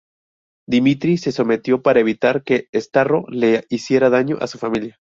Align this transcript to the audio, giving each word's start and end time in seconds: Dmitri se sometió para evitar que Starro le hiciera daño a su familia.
Dmitri 0.67 1.19
se 1.19 1.31
sometió 1.31 1.83
para 1.83 1.99
evitar 1.99 2.43
que 2.43 2.69
Starro 2.73 3.25
le 3.29 3.67
hiciera 3.69 4.09
daño 4.09 4.37
a 4.41 4.47
su 4.47 4.57
familia. 4.57 4.97